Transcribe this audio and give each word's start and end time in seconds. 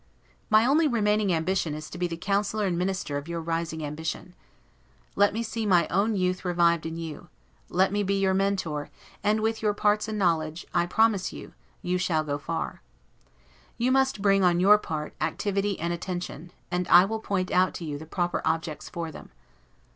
My 0.49 0.65
only 0.65 0.87
remaining 0.87 1.31
ambition 1.31 1.75
is 1.75 1.87
to 1.91 1.99
be 1.99 2.07
the 2.07 2.17
counsellor 2.17 2.65
and 2.65 2.75
minister 2.75 3.17
of 3.17 3.27
your 3.27 3.39
rising 3.39 3.85
ambition. 3.85 4.33
Let 5.15 5.31
me 5.31 5.43
see 5.43 5.63
my 5.67 5.87
own 5.89 6.15
youth 6.15 6.43
revived 6.43 6.87
in 6.87 6.97
you; 6.97 7.29
let 7.69 7.91
me 7.91 8.01
be 8.01 8.19
your 8.19 8.33
Mentor, 8.33 8.89
and, 9.23 9.41
with 9.41 9.61
your 9.61 9.75
parts 9.75 10.07
and 10.07 10.17
knowledge, 10.17 10.65
I 10.73 10.87
promise 10.87 11.31
you, 11.31 11.53
you 11.83 11.99
shall 11.99 12.23
go 12.23 12.39
far. 12.39 12.81
You 13.77 13.91
must 13.91 14.23
bring, 14.23 14.43
on 14.43 14.59
your 14.59 14.79
part, 14.79 15.13
activity 15.21 15.79
and 15.79 15.93
attention; 15.93 16.51
and 16.71 16.87
I 16.87 17.05
will 17.05 17.19
point 17.19 17.51
out 17.51 17.75
to 17.75 17.85
you 17.85 17.99
the 17.99 18.07
proper 18.07 18.41
objects 18.43 18.89
for 18.89 19.11
them. 19.11 19.29